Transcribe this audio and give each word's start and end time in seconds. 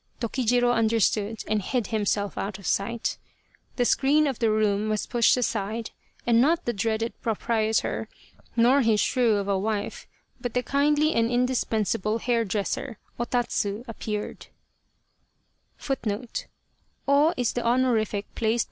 Tokijiro 0.19 0.71
under 0.73 0.99
stood 0.99 1.43
and 1.47 1.61
hid 1.61 1.85
himself 1.93 2.35
out 2.35 2.57
of 2.57 2.65
sight. 2.65 3.19
The 3.75 3.85
screen 3.85 4.25
of 4.25 4.39
the 4.39 4.49
room 4.49 4.89
was 4.89 5.05
pushed 5.05 5.37
aside 5.37 5.91
and 6.25 6.41
not 6.41 6.65
the 6.65 6.73
dreaded 6.73 7.13
pro 7.21 7.35
prietor 7.35 8.07
nor 8.55 8.81
his 8.81 8.99
shrew 8.99 9.35
of 9.35 9.47
a 9.47 9.59
wife, 9.59 10.07
but 10.41 10.55
the 10.55 10.63
kindly 10.63 11.13
and 11.13 11.29
indispensable 11.29 12.17
hair 12.17 12.43
dresser, 12.43 12.97
O 13.19 13.25
* 13.25 13.25
Tatsu, 13.29 13.83
appeared. 13.87 14.47